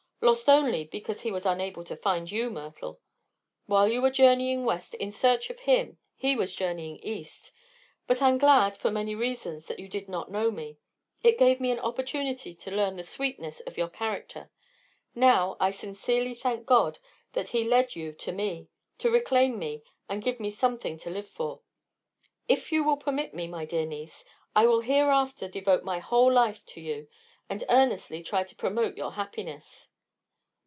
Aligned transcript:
Lost 0.23 0.47
only 0.47 0.83
because 0.83 1.21
he 1.21 1.31
was 1.31 1.47
unable 1.47 1.83
to 1.83 1.95
find 1.97 2.29
you, 2.31 2.51
Myrtle. 2.51 3.01
While 3.65 3.87
you 3.91 4.03
were 4.03 4.11
journeying 4.11 4.63
West 4.65 4.93
in 4.93 5.11
search 5.11 5.49
of 5.49 5.61
him 5.61 5.97
he 6.15 6.35
was 6.35 6.53
journeying 6.55 6.97
East. 6.97 7.51
But 8.05 8.21
I'm 8.21 8.37
glad, 8.37 8.77
for 8.77 8.91
many 8.91 9.15
reasons, 9.15 9.65
that 9.65 9.79
you 9.79 9.89
did 9.89 10.07
not 10.07 10.29
know 10.29 10.51
me. 10.51 10.77
It 11.23 11.39
gave 11.39 11.59
me 11.59 11.71
an 11.71 11.79
opportunity 11.79 12.53
to 12.53 12.69
learn 12.69 12.97
the 12.97 13.03
sweetness 13.03 13.61
of 13.61 13.79
your 13.79 13.89
character. 13.89 14.51
Now 15.15 15.57
I 15.59 15.71
sincerely 15.71 16.35
thank 16.35 16.67
God 16.67 16.99
that 17.33 17.49
He 17.49 17.63
led 17.63 17.95
you 17.95 18.13
to 18.13 18.31
me, 18.31 18.69
to 18.99 19.09
reclaim 19.09 19.57
me 19.57 19.81
and 20.07 20.23
give 20.23 20.39
me 20.39 20.51
something 20.51 20.97
to 20.99 21.09
live 21.09 21.29
for. 21.29 21.61
If 22.47 22.71
you 22.71 22.83
will 22.83 22.97
permit 22.97 23.33
me, 23.33 23.47
my 23.47 23.65
dear 23.65 23.87
niece, 23.87 24.23
I 24.55 24.67
will 24.67 24.81
hereafter 24.81 25.47
devote 25.47 25.83
my 25.83 25.97
whole 25.97 26.31
life 26.31 26.63
to 26.67 26.79
you, 26.79 27.09
and 27.49 27.63
earnestly 27.69 28.21
try 28.21 28.43
to 28.43 28.55
promote 28.55 28.95
your 28.95 29.13
happiness." 29.13 29.87